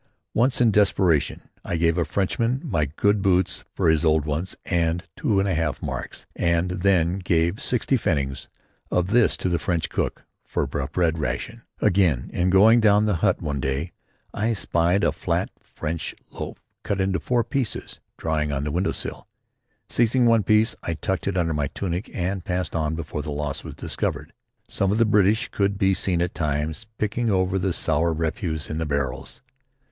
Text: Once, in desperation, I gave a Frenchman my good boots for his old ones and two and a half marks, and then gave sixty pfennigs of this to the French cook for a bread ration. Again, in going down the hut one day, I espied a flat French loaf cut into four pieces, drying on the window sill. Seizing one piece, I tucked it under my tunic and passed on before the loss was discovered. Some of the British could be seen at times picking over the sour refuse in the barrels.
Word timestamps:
Once, 0.33 0.59
in 0.59 0.71
desperation, 0.71 1.47
I 1.63 1.77
gave 1.77 1.95
a 1.95 2.05
Frenchman 2.05 2.59
my 2.63 2.85
good 2.85 3.21
boots 3.21 3.63
for 3.75 3.87
his 3.87 4.03
old 4.03 4.25
ones 4.25 4.55
and 4.65 5.03
two 5.15 5.39
and 5.39 5.47
a 5.47 5.53
half 5.53 5.79
marks, 5.79 6.25
and 6.35 6.69
then 6.71 7.19
gave 7.19 7.61
sixty 7.61 7.97
pfennigs 7.99 8.47
of 8.89 9.11
this 9.11 9.37
to 9.37 9.47
the 9.47 9.59
French 9.59 9.89
cook 9.91 10.25
for 10.43 10.63
a 10.63 10.87
bread 10.87 11.19
ration. 11.19 11.61
Again, 11.81 12.31
in 12.33 12.49
going 12.49 12.79
down 12.79 13.05
the 13.05 13.17
hut 13.17 13.43
one 13.43 13.59
day, 13.59 13.91
I 14.33 14.49
espied 14.49 15.03
a 15.03 15.11
flat 15.11 15.51
French 15.59 16.15
loaf 16.31 16.57
cut 16.81 16.99
into 16.99 17.19
four 17.19 17.43
pieces, 17.43 17.99
drying 18.17 18.51
on 18.51 18.63
the 18.63 18.71
window 18.71 18.93
sill. 18.93 19.27
Seizing 19.87 20.25
one 20.25 20.41
piece, 20.41 20.75
I 20.81 20.95
tucked 20.95 21.27
it 21.27 21.37
under 21.37 21.53
my 21.53 21.67
tunic 21.67 22.09
and 22.11 22.43
passed 22.43 22.75
on 22.75 22.95
before 22.95 23.21
the 23.21 23.29
loss 23.31 23.63
was 23.63 23.75
discovered. 23.75 24.33
Some 24.67 24.91
of 24.91 24.97
the 24.97 25.05
British 25.05 25.49
could 25.49 25.77
be 25.77 25.93
seen 25.93 26.23
at 26.23 26.33
times 26.33 26.87
picking 26.97 27.29
over 27.29 27.59
the 27.59 27.71
sour 27.71 28.11
refuse 28.13 28.67
in 28.67 28.79
the 28.79 28.87
barrels. 28.87 29.43